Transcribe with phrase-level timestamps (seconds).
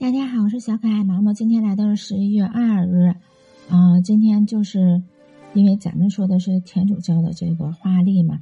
[0.00, 1.32] 大家好，我是小可爱毛毛。
[1.32, 3.16] 今天来到了十一月二日，
[3.68, 5.02] 啊，今天就是
[5.54, 8.38] 因为咱们说的是天主教的这个画历嘛，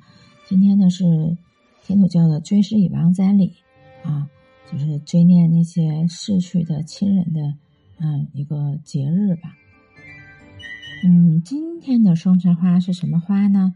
[0.47, 1.07] 今天呢是
[1.83, 3.55] 天主教的追思与亡瞻礼
[4.05, 4.29] 啊，
[4.71, 7.41] 就是追念那些逝去的亲人的
[8.01, 9.57] 嗯一个节日吧。
[11.05, 13.73] 嗯，今天的生辰花是什么花呢？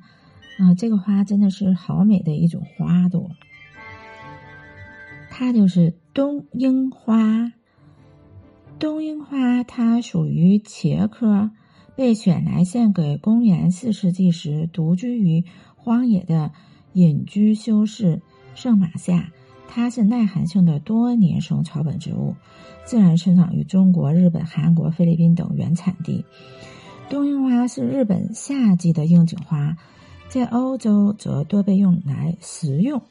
[0.58, 3.30] 啊，这个花真的是好美的一种花朵，
[5.30, 7.54] 它就是冬樱花。
[8.80, 11.50] 冬樱花它属于茄科，
[11.96, 15.44] 被选来献给公元四世纪时独居于
[15.76, 16.52] 荒野的
[16.94, 18.22] 隐居修士
[18.54, 19.32] 圣马夏。
[19.68, 22.36] 它是耐寒性的多年生草本植物，
[22.86, 26.24] 自然生长于中国、日本、韩国、菲律宾等原产地。
[27.10, 29.76] 冬樱花是日本夏季的应景花，
[30.30, 33.02] 在欧洲则多被用来食用。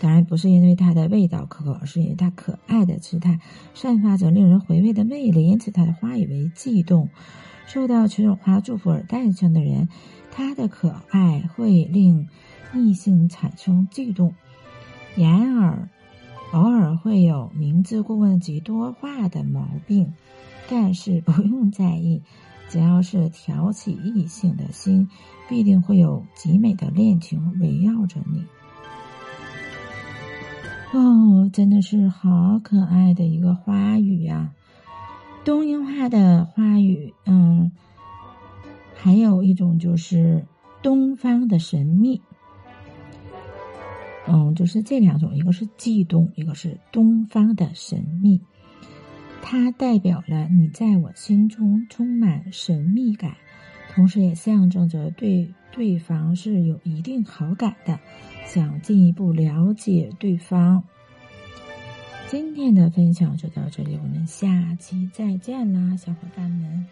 [0.00, 3.38] 当然不是因为它的味道可口，而是因为它可爱的姿态
[3.74, 7.08] 散发着令人回味的魅力，因此它的花语为悸动。
[7.66, 9.88] 受到此种花祝福而诞生的人，
[10.32, 12.28] 它的可爱会令
[12.74, 14.34] 异性产生悸动。
[15.16, 15.88] 然而，
[16.52, 20.12] 偶尔会有明知故问及多话的毛病，
[20.68, 22.22] 但是不用在意，
[22.74, 25.08] 只要是挑起异性的心，
[25.48, 28.44] 必定会有极美的恋情围绕着你。
[30.92, 34.52] 哦，真的是好可爱的一个花语呀！
[35.44, 37.70] 冬樱花的花语，嗯，
[38.96, 40.44] 还有一种就是
[40.82, 42.20] 东方的神秘，
[44.26, 48.40] 嗯，就是这两种，一个是悸动，一个是东方的神秘，
[49.46, 53.36] 它代表了你在我心中充满神秘感，
[53.90, 58.00] 同时也象征着对对方是有一定好感的。
[58.46, 60.82] 想进一步了解对方。
[62.26, 66.86] 今天的分享就到这里，我们下期再见啦，小伙伴们。